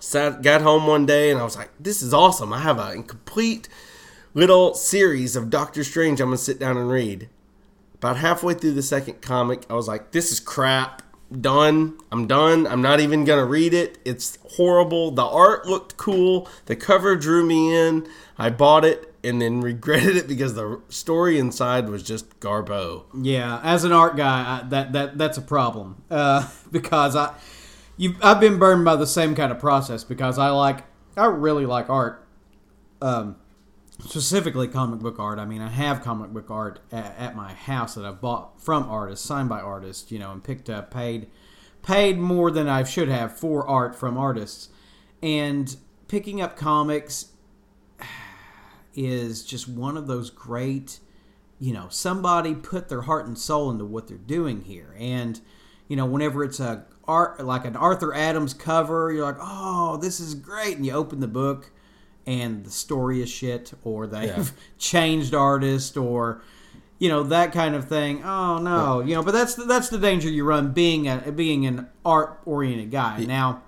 Sat, 0.00 0.42
got 0.42 0.62
home 0.62 0.86
one 0.86 1.06
day 1.06 1.30
and 1.30 1.40
I 1.40 1.44
was 1.44 1.56
like, 1.56 1.70
"This 1.80 2.02
is 2.02 2.14
awesome! 2.14 2.52
I 2.52 2.60
have 2.60 2.78
a 2.78 3.02
complete 3.02 3.68
little 4.32 4.74
series 4.74 5.34
of 5.34 5.50
Doctor 5.50 5.82
Strange. 5.82 6.20
I'm 6.20 6.28
gonna 6.28 6.38
sit 6.38 6.60
down 6.60 6.76
and 6.76 6.88
read." 6.88 7.28
About 7.94 8.18
halfway 8.18 8.54
through 8.54 8.74
the 8.74 8.82
second 8.82 9.22
comic, 9.22 9.66
I 9.68 9.74
was 9.74 9.88
like, 9.88 10.12
"This 10.12 10.30
is 10.30 10.38
crap. 10.38 11.02
Done. 11.30 11.98
I'm 12.10 12.26
done. 12.26 12.66
I'm 12.66 12.80
not 12.80 13.00
even 13.00 13.24
gonna 13.24 13.44
read 13.44 13.74
it. 13.74 13.98
It's 14.04 14.38
horrible. 14.56 15.10
The 15.10 15.24
art 15.24 15.66
looked 15.66 15.96
cool. 15.96 16.48
The 16.66 16.74
cover 16.74 17.16
drew 17.16 17.44
me 17.44 17.76
in. 17.76 18.08
I 18.38 18.48
bought 18.50 18.84
it 18.84 19.14
and 19.22 19.42
then 19.42 19.60
regretted 19.62 20.16
it 20.16 20.26
because 20.26 20.54
the 20.54 20.80
story 20.88 21.38
inside 21.38 21.88
was 21.90 22.02
just 22.02 22.40
garbo." 22.40 23.04
Yeah, 23.14 23.60
as 23.62 23.84
an 23.84 23.92
art 23.92 24.16
guy, 24.16 24.60
I, 24.60 24.68
that 24.68 24.92
that 24.92 25.18
that's 25.18 25.36
a 25.36 25.42
problem 25.42 26.02
uh, 26.10 26.48
because 26.72 27.14
I 27.14 27.34
you 27.98 28.14
I've 28.22 28.40
been 28.40 28.58
burned 28.58 28.86
by 28.86 28.96
the 28.96 29.06
same 29.06 29.34
kind 29.34 29.52
of 29.52 29.58
process 29.58 30.04
because 30.04 30.38
I 30.38 30.48
like 30.50 30.84
I 31.16 31.26
really 31.26 31.66
like 31.66 31.90
art, 31.90 32.26
um, 33.02 33.36
specifically 34.00 34.68
comic 34.68 35.00
book 35.00 35.18
art. 35.18 35.38
I 35.38 35.44
mean, 35.44 35.60
I 35.60 35.68
have 35.68 36.02
comic 36.02 36.30
book 36.30 36.50
art 36.50 36.80
at, 36.92 37.16
at 37.18 37.36
my 37.36 37.52
house 37.52 37.94
that 37.94 38.04
I've 38.04 38.20
bought 38.20 38.60
from 38.60 38.88
artists, 38.88 39.26
signed 39.26 39.48
by 39.48 39.60
artists, 39.60 40.10
you 40.12 40.18
know, 40.18 40.32
and 40.32 40.42
picked 40.42 40.70
up, 40.70 40.90
paid 40.90 41.28
paid 41.82 42.18
more 42.18 42.50
than 42.50 42.68
I 42.68 42.84
should 42.84 43.08
have 43.08 43.36
for 43.36 43.66
art 43.66 43.94
from 43.94 44.18
artists, 44.18 44.68
and 45.22 45.76
picking 46.06 46.40
up 46.40 46.56
comics 46.56 47.32
is 48.94 49.44
just 49.44 49.68
one 49.68 49.96
of 49.96 50.06
those 50.06 50.30
great 50.30 50.98
you 51.60 51.72
know 51.72 51.86
somebody 51.88 52.54
put 52.54 52.88
their 52.88 53.02
heart 53.02 53.26
and 53.26 53.38
soul 53.38 53.70
into 53.70 53.84
what 53.84 54.08
they're 54.08 54.16
doing 54.16 54.62
here. 54.62 54.94
And 54.98 55.40
you 55.88 55.96
know 55.96 56.06
whenever 56.06 56.44
it's 56.44 56.60
a 56.60 56.84
art 57.06 57.44
like 57.44 57.64
an 57.64 57.74
arthur 57.74 58.12
adams 58.12 58.52
cover 58.52 59.10
you're 59.10 59.24
like 59.24 59.38
oh 59.40 59.96
this 59.96 60.20
is 60.20 60.34
great. 60.34 60.76
And 60.76 60.86
you 60.86 60.92
open 60.92 61.20
the 61.20 61.28
book 61.28 61.70
and 62.28 62.64
the 62.64 62.70
story 62.70 63.22
is 63.22 63.30
shit 63.30 63.72
or 63.82 64.06
they've 64.06 64.28
Yeah. 64.28 64.44
changed 64.78 65.34
artist 65.34 65.96
or 65.96 66.42
you 66.98 67.08
know 67.08 67.22
that 67.24 67.52
kind 67.52 67.74
of 67.74 67.88
thing 67.88 68.22
oh 68.24 68.58
no 68.58 69.00
you 69.00 69.14
know 69.14 69.22
but 69.22 69.32
that's 69.32 69.54
the, 69.54 69.64
that's 69.64 69.88
the 69.88 69.98
danger 69.98 70.28
you 70.28 70.44
run 70.44 70.72
being 70.72 71.08
a 71.08 71.32
being 71.32 71.64
an 71.66 71.86
art 72.04 72.40
oriented 72.44 72.90
guy 72.90 73.24
now 73.24 73.62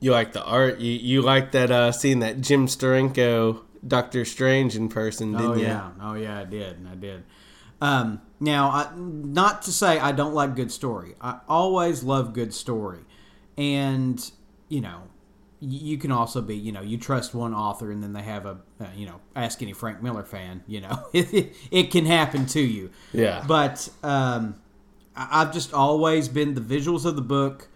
You 0.00 0.12
like 0.12 0.32
the 0.32 0.42
art? 0.42 0.80
You 0.80 0.92
you 0.92 1.22
like 1.22 1.52
that? 1.52 1.70
Uh, 1.70 1.92
seeing 1.92 2.20
that 2.20 2.40
Jim 2.40 2.66
Steranko 2.66 3.60
Doctor 3.86 4.24
Strange 4.24 4.74
in 4.74 4.88
person, 4.88 5.32
didn't 5.32 5.46
oh 5.46 5.54
you? 5.54 5.66
yeah, 5.66 5.90
oh 6.00 6.14
yeah, 6.14 6.40
I 6.40 6.44
did, 6.44 6.86
I 6.90 6.94
did. 6.96 7.22
Um, 7.82 8.20
now, 8.40 8.70
I, 8.70 8.88
not 8.96 9.60
to 9.62 9.72
say 9.72 9.98
I 9.98 10.12
don't 10.12 10.32
like 10.34 10.56
good 10.56 10.72
story. 10.72 11.14
I 11.20 11.40
always 11.48 12.02
love 12.02 12.32
good 12.32 12.52
story, 12.54 13.04
and 13.58 14.18
you 14.68 14.80
know, 14.80 15.02
you 15.60 15.98
can 15.98 16.10
also 16.10 16.40
be, 16.40 16.56
you 16.56 16.72
know, 16.72 16.80
you 16.80 16.96
trust 16.96 17.34
one 17.34 17.54
author 17.54 17.92
and 17.92 18.02
then 18.02 18.14
they 18.14 18.22
have 18.22 18.46
a, 18.46 18.58
uh, 18.80 18.86
you 18.96 19.06
know, 19.06 19.20
ask 19.36 19.60
any 19.62 19.74
Frank 19.74 20.02
Miller 20.02 20.24
fan, 20.24 20.64
you 20.66 20.80
know, 20.80 21.06
it, 21.12 21.54
it 21.70 21.90
can 21.90 22.06
happen 22.06 22.46
to 22.46 22.60
you. 22.60 22.90
Yeah. 23.12 23.44
But 23.46 23.88
um, 24.02 24.60
I've 25.14 25.52
just 25.52 25.74
always 25.74 26.28
been 26.28 26.54
the 26.54 26.60
visuals 26.60 27.04
of 27.04 27.16
the 27.16 27.22
book 27.22 27.68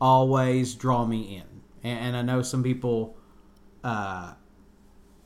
always 0.00 0.74
draw 0.74 1.04
me 1.04 1.36
in, 1.36 1.88
and, 1.88 2.06
and 2.06 2.16
I 2.16 2.22
know 2.22 2.42
some 2.42 2.62
people 2.62 3.16
uh, 3.84 4.34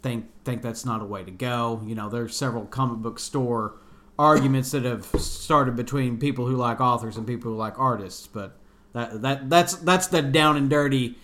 think 0.03 0.27
think 0.45 0.63
that's 0.63 0.85
not 0.85 1.01
a 1.01 1.05
way 1.05 1.25
to 1.25 1.31
go. 1.31 1.83
You 1.87 1.95
know, 1.95 2.09
there's 2.09 2.37
several 2.37 2.67
comic 2.67 2.99
book 2.99 3.19
store 3.19 3.77
arguments 4.19 4.71
that 4.73 4.85
have 4.85 5.07
started 5.19 5.77
between 5.77 6.19
people 6.19 6.47
who 6.47 6.57
like 6.57 6.81
authors 6.81 7.17
and 7.17 7.27
people 7.27 7.53
who 7.53 7.57
like 7.57 7.79
artists, 7.79 8.27
but 8.27 8.57
that 8.93 9.23
that 9.23 9.51
that's 9.51 9.77
that's 9.77 10.09
the 10.09 10.21
down 10.21 10.57
and 10.57 10.69
dirty 10.69 11.17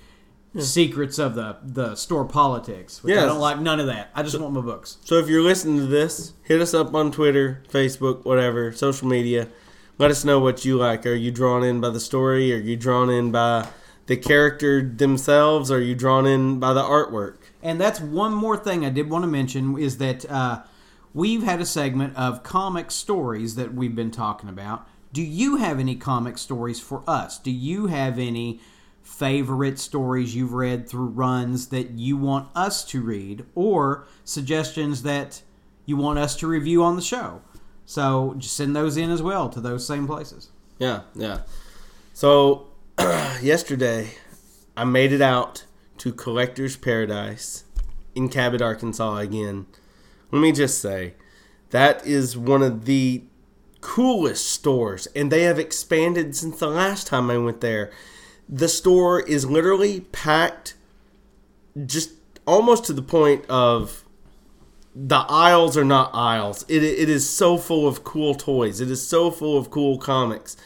secrets 0.63 1.19
of 1.19 1.35
the 1.35 1.57
the 1.63 1.95
store 1.95 2.25
politics. 2.25 3.03
Which 3.03 3.17
I 3.17 3.27
don't 3.27 3.41
like 3.41 3.61
none 3.61 3.81
of 3.81 3.87
that. 3.87 4.11
I 4.15 4.23
just 4.23 4.39
want 4.39 4.53
my 4.53 4.61
books. 4.61 4.99
So 5.05 5.17
if 5.17 5.29
you're 5.29 5.43
listening 5.43 5.79
to 5.79 5.87
this, 5.87 6.33
hit 6.43 6.61
us 6.61 6.75
up 6.75 6.95
on 6.95 7.13
Twitter, 7.13 7.63
Facebook, 7.71 8.25
whatever, 8.25 8.73
social 8.73 9.09
media. 9.09 9.49
Let 9.99 10.11
us 10.11 10.25
know 10.25 10.39
what 10.39 10.65
you 10.65 10.77
like. 10.77 11.07
Are 11.07 11.15
you 11.15 11.31
drawn 11.33 11.65
in 11.65 11.81
by 11.81 11.91
the 11.91 12.01
story? 12.01 12.53
Are 12.53 12.59
you 12.59 12.77
drawn 12.77 13.11
in 13.11 13.33
by 13.33 13.69
the 14.07 14.17
character 14.17 14.83
themselves? 14.83 15.71
Are 15.71 15.81
you 15.81 15.95
drawn 15.95 16.27
in 16.27 16.61
by 16.61 16.73
the 16.73 16.83
artwork? 16.83 17.37
And 17.63 17.81
that's 17.81 18.01
one 18.01 18.33
more 18.33 18.57
thing 18.57 18.85
I 18.85 18.91
did 18.91 19.11
want 19.11 19.25
to 19.25 19.27
mention 19.27 19.77
is 19.77 19.99
that 19.99 20.29
uh, 20.31 20.63
we've 21.13 21.43
had 21.43 21.61
a 21.61 21.67
segment 21.67 22.17
of 22.17 22.43
comic 22.43 22.91
stories 22.91 23.57
that 23.57 23.75
we've 23.75 23.95
been 23.95 24.13
talking 24.13 24.49
about. 24.49 24.87
Do 25.13 25.23
you 25.23 25.57
have 25.57 25.81
any 25.81 25.97
comic 25.97 26.39
stories 26.39 26.81
for 26.81 27.03
us? 27.07 27.39
Do 27.39 27.51
you 27.51 27.87
have 27.87 28.19
any 28.19 28.61
favorite 29.09 29.79
stories 29.79 30.35
you've 30.35 30.53
read 30.53 30.89
through 30.89 31.07
runs 31.07 31.69
that 31.69 31.91
you 31.91 32.17
want 32.17 32.49
us 32.55 32.85
to 32.85 33.01
read 33.01 33.45
or 33.55 34.07
suggestions 34.25 35.03
that 35.03 35.43
you 35.87 35.97
want 35.97 36.19
us 36.19 36.37
to 36.37 36.47
review 36.47 36.83
on 36.83 36.95
the 36.95 37.03
show? 37.03 37.41
So 37.87 38.35
just 38.39 38.57
send 38.57 38.77
those 38.77 38.97
in 38.97 39.11
as 39.11 39.23
well 39.23 39.49
to 39.49 39.61
those 39.61 39.87
same 39.87 40.07
places. 40.07 40.51
Yeah, 40.79 41.03
yeah. 41.15 41.41
So 42.13 42.69
yesterday, 42.99 44.11
I 44.77 44.85
made 44.85 45.13
it 45.13 45.23
out 45.23 45.65
to 45.99 46.13
Collector's 46.13 46.77
Paradise 46.77 47.65
in 48.15 48.29
Cabot, 48.29 48.61
Arkansas 48.61 49.17
again. 49.17 49.67
Let 50.31 50.41
me 50.41 50.53
just 50.53 50.81
say, 50.81 51.15
that 51.71 52.07
is 52.07 52.37
one 52.37 52.63
of 52.63 52.85
the 52.85 53.25
coolest 53.81 54.47
stores, 54.51 55.07
and 55.17 55.33
they 55.33 55.43
have 55.43 55.59
expanded 55.59 56.37
since 56.37 56.59
the 56.59 56.69
last 56.69 57.07
time 57.07 57.31
I 57.31 57.39
went 57.39 57.61
there. 57.61 57.91
The 58.49 58.69
store 58.69 59.21
is 59.21 59.47
literally 59.47 60.01
packed, 60.01 60.75
just 61.85 62.13
almost 62.47 62.85
to 62.87 62.93
the 62.93 63.03
point 63.03 63.45
of 63.47 64.05
the 64.95 65.25
aisles 65.29 65.77
are 65.77 65.85
not 65.85 66.11
aisles. 66.15 66.65
It, 66.69 66.83
it 66.83 67.09
is 67.09 67.29
so 67.29 67.59
full 67.59 67.87
of 67.87 68.05
cool 68.05 68.35
toys. 68.35 68.81
It 68.81 68.91
is 68.91 69.07
so 69.07 69.31
full 69.31 69.57
of 69.57 69.71
cool 69.71 69.99
comics. 69.99 70.57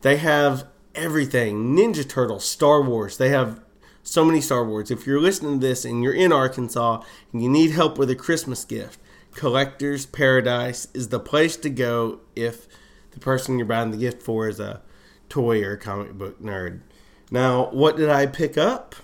They 0.00 0.16
have 0.16 0.66
everything 0.94 1.76
Ninja 1.76 2.08
Turtles, 2.08 2.44
Star 2.44 2.82
Wars. 2.82 3.16
They 3.16 3.28
have 3.28 3.60
so 4.02 4.24
many 4.24 4.40
Star 4.40 4.64
Wars. 4.64 4.90
If 4.90 5.06
you're 5.06 5.20
listening 5.20 5.60
to 5.60 5.66
this 5.66 5.84
and 5.84 6.02
you're 6.02 6.14
in 6.14 6.32
Arkansas 6.32 7.02
and 7.32 7.42
you 7.42 7.48
need 7.48 7.70
help 7.70 7.98
with 7.98 8.10
a 8.10 8.16
Christmas 8.16 8.64
gift, 8.64 8.98
Collector's 9.34 10.06
Paradise 10.06 10.88
is 10.92 11.08
the 11.08 11.20
place 11.20 11.56
to 11.58 11.70
go 11.70 12.20
if 12.34 12.66
the 13.12 13.20
person 13.20 13.58
you're 13.58 13.66
buying 13.66 13.90
the 13.90 13.96
gift 13.96 14.22
for 14.22 14.48
is 14.48 14.58
a 14.58 14.82
toy 15.28 15.62
or 15.62 15.76
comic 15.76 16.14
book 16.14 16.42
nerd. 16.42 16.80
Now, 17.30 17.70
what 17.70 17.96
did 17.96 18.08
I 18.08 18.26
pick 18.26 18.58
up? 18.58 18.94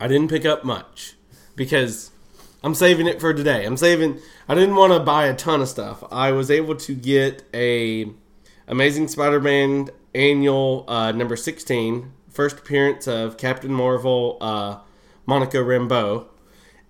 I 0.00 0.08
didn't 0.08 0.28
pick 0.28 0.44
up 0.44 0.64
much 0.64 1.14
because 1.54 2.10
I'm 2.62 2.74
saving 2.74 3.06
it 3.06 3.20
for 3.20 3.32
today. 3.32 3.64
I'm 3.64 3.76
saving. 3.76 4.18
I 4.48 4.54
didn't 4.54 4.74
want 4.74 4.92
to 4.92 5.00
buy 5.00 5.26
a 5.26 5.34
ton 5.34 5.60
of 5.60 5.68
stuff. 5.68 6.02
I 6.10 6.32
was 6.32 6.50
able 6.50 6.74
to 6.76 6.94
get 6.94 7.44
a 7.54 8.10
Amazing 8.66 9.08
Spider-Man 9.08 9.90
annual 10.14 10.84
uh, 10.88 11.12
number 11.12 11.36
16, 11.36 12.12
first 12.28 12.58
appearance 12.58 13.06
of 13.06 13.36
Captain 13.36 13.72
Marvel, 13.72 14.38
uh, 14.40 14.78
Monica 15.26 15.58
Rambeau, 15.58 16.26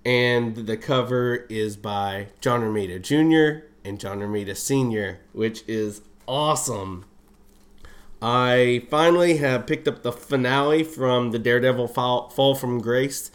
and 0.05 0.55
the 0.55 0.77
cover 0.77 1.47
is 1.49 1.77
by 1.77 2.29
John 2.41 2.63
Romita 2.63 3.01
Jr. 3.01 3.67
and 3.85 4.01
John 4.01 4.21
Romita 4.21 4.57
Sr., 4.57 5.21
which 5.33 5.63
is 5.69 6.03
awesome. 6.27 7.05
I 8.23 8.87
finally 8.91 9.39
have 9.39 9.67
picked 9.67 9.89
up 9.89 10.03
the 10.03 10.13
finale 10.13 10.83
from 10.83 11.31
the 11.31 11.39
Daredevil 11.39 11.89
Fall, 11.89 12.29
Fall 12.29 12.55
from 12.55 12.81
Grace. 12.81 13.31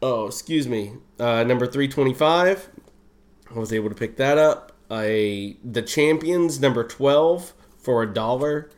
Oh, 0.00 0.26
excuse 0.26 0.66
me. 0.66 0.94
Uh, 1.18 1.44
number 1.44 1.66
325. 1.66 2.70
I 3.54 3.58
was 3.58 3.72
able 3.72 3.90
to 3.90 3.94
pick 3.94 4.16
that 4.16 4.38
up. 4.38 4.72
A 4.90 5.56
The 5.64 5.82
Champions, 5.82 6.60
number 6.60 6.84
12, 6.84 7.52
for 7.78 8.02
a 8.02 8.12
dollar. 8.12 8.70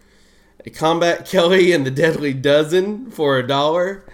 A 0.65 0.71
Combat 0.71 1.27
Kelly 1.29 1.73
and 1.73 1.87
the 1.87 1.91
Deadly 1.91 2.33
Dozen 2.35 3.11
for 3.11 3.39
a 3.39 3.47
dollar. 3.47 4.05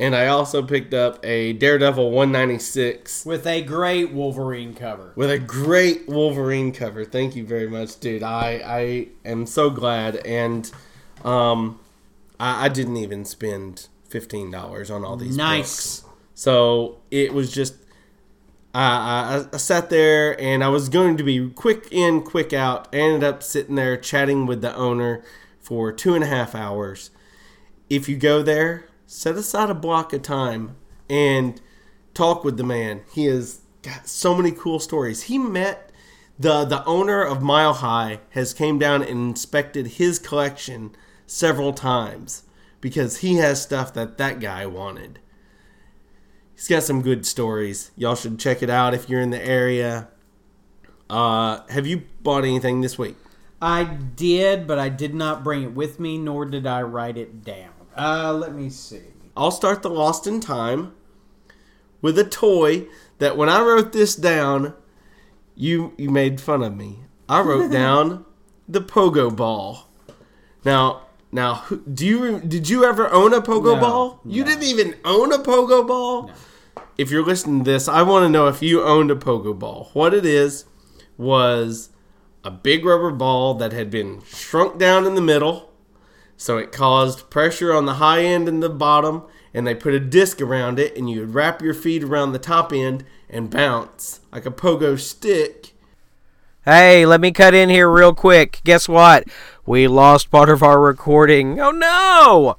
And 0.00 0.16
I 0.16 0.28
also 0.28 0.62
picked 0.62 0.94
up 0.94 1.24
a 1.24 1.52
Daredevil 1.52 2.10
196 2.10 3.26
With 3.26 3.46
a 3.46 3.60
great 3.60 4.10
Wolverine 4.12 4.74
cover. 4.74 5.12
with 5.14 5.30
a 5.30 5.38
great 5.38 6.08
Wolverine 6.08 6.72
cover. 6.72 7.04
Thank 7.04 7.36
you 7.36 7.44
very 7.44 7.68
much, 7.68 8.00
dude. 8.00 8.22
I 8.22 8.62
I 8.64 9.08
am 9.28 9.44
so 9.46 9.68
glad, 9.68 10.16
and 10.26 10.70
um, 11.22 11.78
I, 12.40 12.64
I 12.64 12.68
didn't 12.68 12.96
even 12.96 13.24
spend 13.26 13.88
fifteen 14.08 14.50
dollars 14.50 14.90
on 14.90 15.04
all 15.04 15.16
these 15.16 15.36
Nice. 15.36 16.00
books. 16.00 16.14
So 16.34 16.98
it 17.10 17.34
was 17.34 17.52
just 17.52 17.74
I, 18.74 19.42
I 19.42 19.44
I 19.52 19.56
sat 19.58 19.90
there 19.90 20.40
and 20.40 20.64
I 20.64 20.68
was 20.68 20.88
going 20.88 21.18
to 21.18 21.22
be 21.22 21.50
quick 21.50 21.88
in, 21.90 22.22
quick 22.22 22.54
out. 22.54 22.88
I 22.92 22.96
ended 22.96 23.22
up 23.24 23.42
sitting 23.42 23.74
there 23.74 23.98
chatting 23.98 24.46
with 24.46 24.62
the 24.62 24.74
owner 24.74 25.22
for 25.60 25.92
two 25.92 26.14
and 26.14 26.24
a 26.24 26.26
half 26.28 26.54
hours. 26.54 27.10
If 27.90 28.08
you 28.08 28.16
go 28.16 28.42
there, 28.42 28.86
set 29.10 29.34
aside 29.34 29.68
a 29.68 29.74
block 29.74 30.12
of 30.12 30.22
time 30.22 30.76
and 31.08 31.60
talk 32.14 32.44
with 32.44 32.56
the 32.56 32.62
man. 32.62 33.02
He 33.12 33.24
has 33.24 33.60
got 33.82 34.06
so 34.06 34.36
many 34.36 34.52
cool 34.52 34.78
stories. 34.78 35.24
He 35.24 35.36
met 35.36 35.90
the 36.38 36.64
the 36.64 36.84
owner 36.84 37.20
of 37.20 37.42
Mile 37.42 37.74
High 37.74 38.20
has 38.30 38.54
came 38.54 38.78
down 38.78 39.02
and 39.02 39.30
inspected 39.30 39.88
his 39.88 40.20
collection 40.20 40.94
several 41.26 41.72
times 41.72 42.44
because 42.80 43.18
he 43.18 43.34
has 43.36 43.60
stuff 43.60 43.92
that 43.94 44.16
that 44.18 44.38
guy 44.38 44.64
wanted. 44.64 45.18
He's 46.54 46.68
got 46.68 46.84
some 46.84 47.02
good 47.02 47.26
stories. 47.26 47.90
Y'all 47.96 48.14
should 48.14 48.38
check 48.38 48.62
it 48.62 48.70
out 48.70 48.94
if 48.94 49.08
you're 49.08 49.20
in 49.20 49.30
the 49.30 49.44
area. 49.44 50.08
Uh, 51.08 51.66
have 51.68 51.86
you 51.86 52.04
bought 52.22 52.44
anything 52.44 52.80
this 52.80 52.96
week? 52.96 53.16
I 53.60 53.82
did, 53.82 54.68
but 54.68 54.78
I 54.78 54.88
did 54.88 55.14
not 55.14 55.42
bring 55.42 55.64
it 55.64 55.72
with 55.72 55.98
me, 55.98 56.16
nor 56.16 56.46
did 56.46 56.64
I 56.64 56.82
write 56.82 57.18
it 57.18 57.42
down. 57.44 57.79
Uh, 58.00 58.32
let 58.32 58.54
me 58.54 58.70
see. 58.70 59.02
I'll 59.36 59.50
start 59.50 59.82
the 59.82 59.90
Lost 59.90 60.26
in 60.26 60.40
Time 60.40 60.94
with 62.00 62.18
a 62.18 62.24
toy 62.24 62.86
that 63.18 63.36
when 63.36 63.50
I 63.50 63.60
wrote 63.60 63.92
this 63.92 64.16
down, 64.16 64.72
you 65.54 65.92
you 65.98 66.08
made 66.08 66.40
fun 66.40 66.62
of 66.62 66.74
me. 66.74 67.00
I 67.28 67.42
wrote 67.42 67.70
down 67.82 68.24
the 68.66 68.80
pogo 68.80 69.34
ball. 69.34 69.86
Now, 70.64 71.02
now, 71.30 71.64
do 71.92 72.06
you 72.06 72.40
did 72.40 72.70
you 72.70 72.84
ever 72.84 73.10
own 73.12 73.34
a 73.34 73.42
pogo 73.42 73.74
No, 73.74 73.80
ball? 73.80 74.20
You 74.24 74.44
no. 74.44 74.50
didn't 74.50 74.64
even 74.64 74.96
own 75.04 75.30
a 75.34 75.38
pogo 75.38 75.86
ball. 75.86 76.30
If 76.96 77.10
you're 77.10 77.24
listening 77.24 77.64
to 77.64 77.70
this, 77.70 77.86
I 77.86 78.00
want 78.00 78.24
to 78.24 78.30
know 78.30 78.46
if 78.46 78.62
you 78.62 78.82
owned 78.82 79.10
a 79.10 79.14
pogo 79.16 79.58
ball. 79.58 79.90
What 79.92 80.14
it 80.14 80.24
is 80.24 80.64
was 81.18 81.90
a 82.44 82.50
big 82.50 82.82
rubber 82.82 83.10
ball 83.10 83.52
that 83.54 83.72
had 83.74 83.90
been 83.90 84.22
shrunk 84.24 84.78
down 84.78 85.06
in 85.06 85.16
the 85.16 85.20
middle 85.20 85.69
so 86.40 86.56
it 86.56 86.72
caused 86.72 87.28
pressure 87.28 87.70
on 87.70 87.84
the 87.84 87.96
high 87.96 88.24
end 88.24 88.48
and 88.48 88.62
the 88.62 88.70
bottom, 88.70 89.24
and 89.52 89.66
they 89.66 89.74
put 89.74 89.92
a 89.92 90.00
disc 90.00 90.40
around 90.40 90.78
it, 90.78 90.96
and 90.96 91.10
you 91.10 91.20
would 91.20 91.34
wrap 91.34 91.60
your 91.60 91.74
feet 91.74 92.02
around 92.02 92.32
the 92.32 92.38
top 92.38 92.72
end 92.72 93.04
and 93.28 93.50
bounce 93.50 94.20
like 94.32 94.46
a 94.46 94.50
pogo 94.50 94.98
stick. 94.98 95.74
Hey, 96.64 97.04
let 97.04 97.20
me 97.20 97.30
cut 97.30 97.52
in 97.52 97.68
here 97.68 97.90
real 97.90 98.14
quick. 98.14 98.62
Guess 98.64 98.88
what? 98.88 99.24
We 99.66 99.86
lost 99.86 100.30
part 100.30 100.48
of 100.48 100.62
our 100.62 100.80
recording. 100.80 101.60
Oh 101.60 101.72
no! 101.72 102.56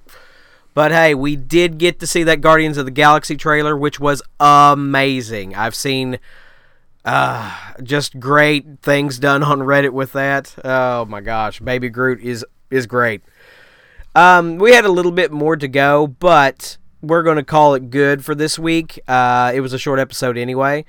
But 0.75 0.91
hey, 0.91 1.15
we 1.15 1.35
did 1.35 1.79
get 1.79 1.99
to 2.01 2.07
see 2.07 2.21
that 2.21 2.39
Guardians 2.39 2.77
of 2.77 2.85
the 2.85 2.91
Galaxy 2.91 3.35
trailer, 3.35 3.75
which 3.75 3.99
was 3.99 4.21
amazing. 4.39 5.55
I've 5.55 5.73
seen 5.73 6.19
uh, 7.03 7.73
just 7.81 8.19
great 8.19 8.81
things 8.83 9.17
done 9.17 9.41
on 9.41 9.61
Reddit 9.61 9.91
with 9.91 10.11
that. 10.11 10.53
Oh 10.63 11.05
my 11.05 11.21
gosh, 11.21 11.59
Baby 11.59 11.89
Groot 11.89 12.21
is 12.21 12.45
is 12.69 12.85
great. 12.85 13.23
Um, 14.15 14.57
we 14.57 14.73
had 14.73 14.85
a 14.85 14.91
little 14.91 15.11
bit 15.11 15.31
more 15.31 15.55
to 15.55 15.67
go, 15.67 16.07
but 16.07 16.77
we're 17.01 17.23
going 17.23 17.37
to 17.37 17.43
call 17.43 17.73
it 17.73 17.89
good 17.89 18.23
for 18.23 18.35
this 18.35 18.59
week. 18.59 18.99
Uh, 19.07 19.51
it 19.53 19.61
was 19.61 19.73
a 19.73 19.79
short 19.79 19.99
episode 19.99 20.37
anyway. 20.37 20.85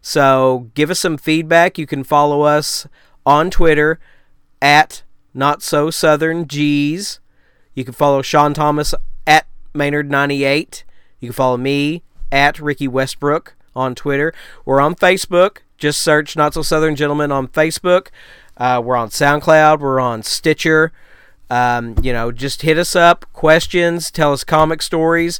So 0.00 0.70
give 0.74 0.90
us 0.90 0.98
some 0.98 1.16
feedback. 1.16 1.78
You 1.78 1.86
can 1.86 2.02
follow 2.02 2.42
us 2.42 2.86
on 3.24 3.50
Twitter 3.50 4.00
at 4.60 5.02
Not 5.32 5.62
So 5.62 5.90
Southern 5.90 6.48
G's. 6.48 7.20
You 7.74 7.84
can 7.84 7.94
follow 7.94 8.22
Sean 8.22 8.54
Thomas 8.54 8.94
at 9.26 9.46
Maynard98. 9.74 10.82
You 11.20 11.28
can 11.28 11.34
follow 11.34 11.56
me 11.56 12.02
at 12.32 12.58
Ricky 12.58 12.88
Westbrook 12.88 13.54
on 13.76 13.94
Twitter. 13.94 14.34
We're 14.64 14.80
on 14.80 14.94
Facebook. 14.94 15.58
Just 15.78 16.00
search 16.00 16.36
Not 16.36 16.54
So 16.54 16.62
Southern 16.62 16.96
Gentlemen 16.96 17.30
on 17.30 17.48
Facebook. 17.48 18.08
Uh, 18.56 18.82
we're 18.84 18.96
on 18.96 19.08
SoundCloud. 19.08 19.80
We're 19.80 20.00
on 20.00 20.22
Stitcher. 20.22 20.92
Um, 21.52 21.96
you 22.00 22.14
know, 22.14 22.32
just 22.32 22.62
hit 22.62 22.78
us 22.78 22.96
up, 22.96 23.26
questions, 23.34 24.10
tell 24.10 24.32
us 24.32 24.42
comic 24.42 24.80
stories, 24.80 25.38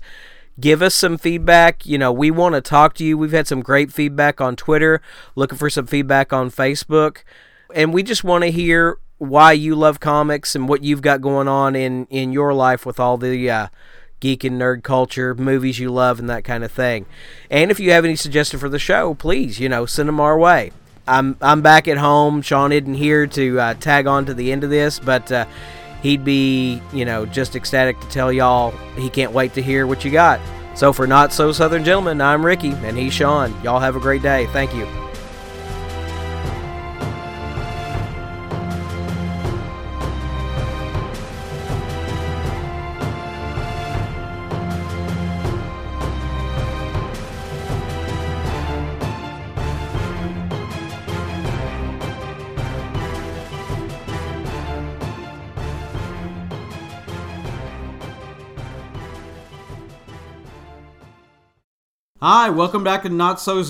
give 0.61 0.83
us 0.83 0.95
some 0.95 1.17
feedback. 1.17 1.87
You 1.87 1.97
know, 1.97 2.13
we 2.13 2.31
want 2.31 2.55
to 2.55 2.61
talk 2.61 2.93
to 2.97 3.05
you. 3.05 3.17
We've 3.17 3.33
had 3.33 3.49
some 3.49 3.63
great 3.63 3.91
feedback 3.91 4.39
on 4.39 4.55
Twitter, 4.55 5.01
looking 5.35 5.57
for 5.57 5.71
some 5.71 5.87
feedback 5.87 6.31
on 6.31 6.51
Facebook, 6.51 7.23
and 7.75 7.95
we 7.95 8.03
just 8.03 8.25
want 8.25 8.45
to 8.45 8.51
hear 8.51 8.99
why 9.17 9.53
you 9.53 9.75
love 9.75 10.01
comics 10.01 10.55
and 10.55 10.69
what 10.69 10.85
you've 10.85 11.01
got 11.01 11.23
going 11.23 11.49
on 11.49 11.75
in 11.75 12.05
in 12.11 12.31
your 12.31 12.53
life 12.53 12.85
with 12.85 13.01
all 13.01 13.17
the 13.17 13.51
uh, 13.51 13.69
geek 14.21 14.45
and 14.45 14.61
nerd 14.61 14.83
culture, 14.83 15.35
movies 15.35 15.79
you 15.79 15.91
love, 15.91 16.19
and 16.19 16.29
that 16.29 16.45
kind 16.45 16.63
of 16.63 16.71
thing. 16.71 17.07
And 17.49 17.71
if 17.71 17.81
you 17.81 17.91
have 17.93 18.05
any 18.05 18.17
suggestions 18.17 18.61
for 18.61 18.69
the 18.69 18.79
show, 18.79 19.15
please, 19.15 19.59
you 19.59 19.71
know, 19.71 19.87
send 19.87 20.11
them 20.11 20.21
our 20.21 20.39
way. 20.39 20.73
I'm 21.09 21.39
I'm 21.41 21.63
back 21.63 21.89
at 21.89 21.97
home. 21.97 22.43
Sean 22.43 22.71
isn't 22.71 22.95
here 22.95 23.27
to 23.29 23.59
uh, 23.59 23.75
tag 23.75 24.07
on 24.07 24.27
to 24.27 24.35
the 24.35 24.53
end 24.53 24.63
of 24.63 24.69
this, 24.69 24.99
but 24.99 25.33
uh, 25.33 25.47
he'd 26.03 26.25
be, 26.25 26.83
you 26.93 27.05
know, 27.05 27.25
just 27.25 27.57
ecstatic 27.57 27.99
to 28.01 28.09
tell 28.09 28.33
y'all 28.33 28.73
he 28.97 29.09
can't 29.09 29.33
wait 29.33 29.55
to 29.55 29.63
hear 29.63 29.87
what 29.87 30.05
you 30.05 30.11
got. 30.11 30.41
So 30.75 30.93
for 30.93 31.07
Not 31.07 31.33
So 31.33 31.53
Southern 31.53 31.85
Gentlemen, 31.85 32.21
I'm 32.21 32.45
Ricky 32.45 32.73
and 32.73 32.99
he's 32.99 33.13
Sean. 33.13 33.55
Y'all 33.63 33.81
have 33.81 33.97
a 33.97 34.01
great 34.01 34.23
day. 34.23 34.47
Thank 34.53 34.75
you. 34.75 34.87
Hi, 62.25 62.51
welcome 62.51 62.85
back 62.85 63.03
to 63.03 63.09
Not 63.09 63.41
So. 63.41 63.65